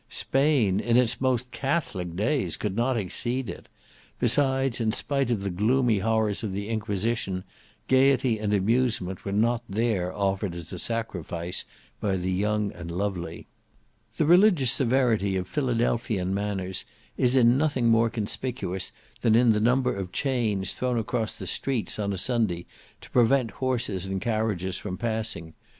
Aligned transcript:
Spain, 0.09 0.79
in 0.79 0.97
its 0.97 1.21
most 1.21 1.51
catholic 1.51 2.15
days, 2.15 2.57
could 2.57 2.75
not 2.75 2.97
exceed 2.97 3.47
it: 3.47 3.69
besides, 4.17 4.81
in 4.81 4.91
spite 4.91 5.29
of 5.29 5.41
the 5.43 5.51
gloomy 5.51 5.99
horrors 5.99 6.41
of 6.41 6.53
the 6.53 6.69
Inquisition, 6.69 7.43
gaiety 7.87 8.39
and 8.39 8.51
amusement 8.51 9.23
were 9.23 9.31
not 9.31 9.61
there 9.69 10.11
offered 10.11 10.55
as 10.55 10.73
a 10.73 10.79
sacrifice 10.79 11.65
by 11.99 12.15
the 12.17 12.31
young 12.31 12.71
and 12.71 12.89
lovely. 12.89 13.45
The 14.17 14.25
religious 14.25 14.71
severity 14.71 15.35
of 15.35 15.47
Philadelphian 15.47 16.33
manners 16.33 16.83
is 17.15 17.35
in 17.35 17.55
nothing 17.55 17.85
more 17.87 18.09
conspicuous 18.09 18.91
than 19.21 19.35
in 19.35 19.51
the 19.51 19.59
number 19.59 19.95
of 19.95 20.11
chains 20.11 20.73
thrown 20.73 20.97
across 20.97 21.35
the 21.35 21.45
streets 21.45 21.99
on 21.99 22.11
a 22.11 22.17
Sunday 22.17 22.65
to 23.01 23.11
prevent 23.11 23.51
horses 23.61 24.07
and 24.07 24.19
carriages 24.19 24.77
from 24.77 24.97
passing. 24.97 25.53